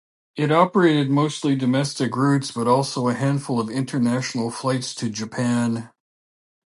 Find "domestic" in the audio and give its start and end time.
1.55-2.15